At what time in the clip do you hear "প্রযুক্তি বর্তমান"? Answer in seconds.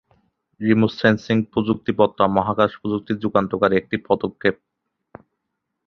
1.51-2.31